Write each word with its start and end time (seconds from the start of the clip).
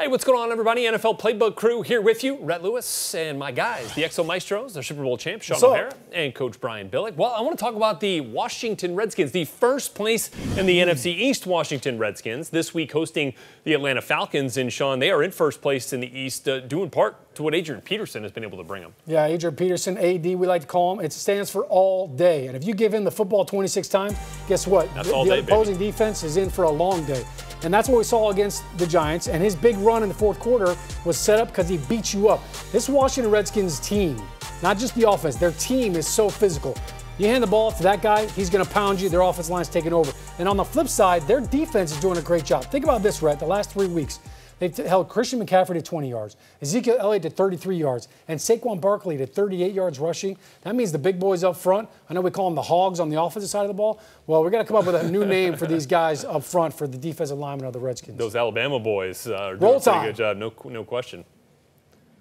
Hey, 0.00 0.06
what's 0.06 0.22
going 0.22 0.38
on, 0.38 0.52
everybody? 0.52 0.82
NFL 0.82 1.18
Playbook 1.18 1.56
crew 1.56 1.82
here 1.82 2.00
with 2.00 2.22
you. 2.22 2.38
Rhett 2.40 2.62
Lewis 2.62 3.16
and 3.16 3.36
my 3.36 3.50
guys, 3.50 3.92
the 3.96 4.04
Exo 4.04 4.24
Maestros, 4.24 4.74
the 4.74 4.80
Super 4.80 5.02
Bowl 5.02 5.16
champ, 5.16 5.42
Shaun 5.42 5.58
O'Hara, 5.60 5.92
and 6.12 6.32
Coach 6.32 6.60
Brian 6.60 6.88
Billick. 6.88 7.16
Well, 7.16 7.34
I 7.36 7.40
want 7.40 7.58
to 7.58 7.60
talk 7.60 7.74
about 7.74 7.98
the 7.98 8.20
Washington 8.20 8.94
Redskins, 8.94 9.32
the 9.32 9.44
first 9.44 9.96
place 9.96 10.30
in 10.56 10.66
the 10.66 10.78
NFC 10.78 11.06
East 11.06 11.48
Washington 11.48 11.98
Redskins, 11.98 12.50
this 12.50 12.72
week 12.72 12.92
hosting 12.92 13.34
the 13.64 13.74
Atlanta 13.74 14.00
Falcons. 14.00 14.56
And 14.56 14.72
Shaun, 14.72 15.00
they 15.00 15.10
are 15.10 15.20
in 15.20 15.32
first 15.32 15.60
place 15.60 15.92
in 15.92 15.98
the 15.98 16.16
East, 16.16 16.48
uh, 16.48 16.60
due 16.60 16.84
in 16.84 16.90
part 16.90 17.34
to 17.34 17.42
what 17.42 17.52
Adrian 17.52 17.80
Peterson 17.80 18.22
has 18.22 18.30
been 18.30 18.44
able 18.44 18.58
to 18.58 18.64
bring 18.64 18.82
them. 18.82 18.94
Yeah, 19.04 19.26
Adrian 19.26 19.56
Peterson, 19.56 19.98
AD, 19.98 20.24
we 20.26 20.46
like 20.46 20.60
to 20.60 20.68
call 20.68 20.92
him. 20.92 21.04
It 21.04 21.12
stands 21.12 21.50
for 21.50 21.64
all 21.64 22.06
day. 22.06 22.46
And 22.46 22.56
if 22.56 22.64
you 22.64 22.72
give 22.72 22.94
him 22.94 23.02
the 23.02 23.10
football 23.10 23.44
26 23.44 23.88
times, 23.88 24.16
guess 24.46 24.64
what? 24.64 24.94
That's 24.94 25.08
the, 25.08 25.14
all 25.14 25.24
the 25.24 25.32
day, 25.32 25.38
opposing 25.40 25.74
baby. 25.74 25.86
defense 25.86 26.22
is 26.22 26.36
in 26.36 26.50
for 26.50 26.62
a 26.62 26.70
long 26.70 27.04
day. 27.04 27.24
And 27.62 27.72
that's 27.72 27.88
what 27.88 27.98
we 27.98 28.04
saw 28.04 28.30
against 28.30 28.62
the 28.78 28.86
Giants. 28.86 29.28
And 29.28 29.42
his 29.42 29.56
big 29.56 29.76
run 29.78 30.02
in 30.02 30.08
the 30.08 30.14
fourth 30.14 30.38
quarter 30.38 30.76
was 31.04 31.16
set 31.18 31.38
up 31.38 31.48
because 31.48 31.68
he 31.68 31.78
beat 31.88 32.14
you 32.14 32.28
up. 32.28 32.40
This 32.72 32.88
Washington 32.88 33.32
Redskins 33.32 33.80
team, 33.80 34.20
not 34.62 34.78
just 34.78 34.94
the 34.94 35.08
offense, 35.08 35.36
their 35.36 35.52
team 35.52 35.96
is 35.96 36.06
so 36.06 36.28
physical. 36.28 36.76
You 37.18 37.26
hand 37.26 37.42
the 37.42 37.48
ball 37.48 37.72
to 37.72 37.82
that 37.82 38.00
guy, 38.00 38.26
he's 38.26 38.48
going 38.48 38.64
to 38.64 38.70
pound 38.70 39.00
you. 39.00 39.08
Their 39.08 39.22
offense 39.22 39.50
line's 39.50 39.68
taking 39.68 39.92
over. 39.92 40.12
And 40.38 40.48
on 40.48 40.56
the 40.56 40.64
flip 40.64 40.86
side, 40.86 41.22
their 41.22 41.40
defense 41.40 41.90
is 41.90 41.98
doing 42.00 42.16
a 42.16 42.22
great 42.22 42.44
job. 42.44 42.64
Think 42.66 42.84
about 42.84 43.02
this, 43.02 43.22
Rhett. 43.22 43.40
The 43.40 43.46
last 43.46 43.72
three 43.72 43.88
weeks, 43.88 44.20
they've 44.58 44.76
held 44.76 45.08
Christian 45.08 45.44
McCaffrey 45.44 45.74
to 45.74 45.82
20 45.82 46.08
yards, 46.08 46.36
Ezekiel 46.62 46.96
Elliott 46.98 47.22
to 47.24 47.30
33 47.30 47.76
yards, 47.76 48.08
and 48.28 48.38
Saquon 48.38 48.80
Barkley 48.80 49.16
to 49.16 49.26
38 49.26 49.72
yards 49.72 49.98
rushing. 49.98 50.36
That 50.62 50.74
means 50.74 50.92
the 50.92 50.98
big 50.98 51.18
boys 51.18 51.44
up 51.44 51.56
front. 51.56 51.88
I 52.08 52.14
know 52.14 52.20
we 52.20 52.30
call 52.30 52.46
them 52.48 52.54
the 52.54 52.62
hogs 52.62 53.00
on 53.00 53.10
the 53.10 53.20
offensive 53.20 53.50
side 53.50 53.62
of 53.62 53.68
the 53.68 53.74
ball. 53.74 54.00
Well, 54.26 54.42
we're 54.42 54.50
going 54.50 54.64
to 54.64 54.68
come 54.68 54.76
up 54.76 54.86
with 54.86 54.94
a 54.94 55.10
new 55.10 55.24
name 55.24 55.56
for 55.56 55.66
these 55.66 55.86
guys 55.86 56.24
up 56.24 56.44
front 56.44 56.74
for 56.74 56.86
the 56.86 56.98
defensive 56.98 57.38
linemen 57.38 57.66
of 57.66 57.72
the 57.72 57.78
Redskins. 57.80 58.18
Those 58.18 58.36
Alabama 58.36 58.78
boys 58.78 59.26
uh, 59.26 59.34
are 59.34 59.50
doing 59.56 59.60
Roll 59.62 59.76
a 59.76 59.80
pretty 59.80 59.98
Tide. 59.98 60.06
good 60.06 60.16
job, 60.16 60.36
no, 60.36 60.52
no 60.70 60.84
question. 60.84 61.24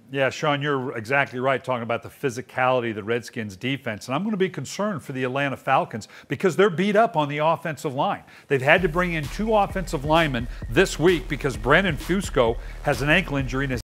Yeah, 0.10 0.30
Shaun, 0.30 0.62
you're 0.62 0.96
exactly 0.96 1.40
right 1.40 1.62
talking 1.62 1.84
about 1.84 2.02
the 2.02 2.10
physicality 2.10 2.92
of 2.92 2.96
the 2.96 3.04
Redskins 3.04 3.58
defense. 3.58 4.08
And 4.08 4.16
I'm 4.16 4.24
going 4.24 4.32
to 4.32 4.38
be 4.38 4.48
concerned 4.48 5.04
for 5.04 5.12
the 5.12 5.26
Atlanta 5.26 5.58
Falcons 5.58 6.08
because 6.30 6.56
they're 6.56 6.70
beat 6.70 6.96
up 6.96 7.18
on 7.18 7.28
the 7.28 7.40
offensive 7.40 7.94
line. 7.94 8.24
They've 8.48 8.62
had 8.62 8.82
to 8.84 8.88
bring 8.88 9.14
in 9.14 9.26
two 9.26 9.54
offensive 9.54 10.06
linemen 10.06 10.48
this 10.70 10.98
week 10.98 11.28
because 11.28 11.58
Brandon 11.58 11.98
Fusco 11.98 12.58
has 12.84 13.02
an 13.02 13.10
ankle 13.10 13.36
injury 13.36 13.66
and 13.66 13.74
is 13.74 13.82